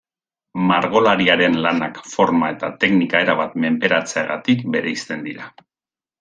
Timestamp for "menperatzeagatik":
3.67-4.65